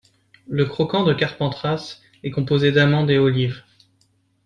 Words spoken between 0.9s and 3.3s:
de Carpentras est composé d’amandes et